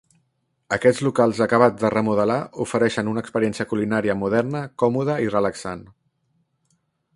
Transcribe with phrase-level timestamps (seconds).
[0.77, 5.85] Aquests locals acabats de remodelar ofereixen una experiència culinària moderna, còmoda i relaxant.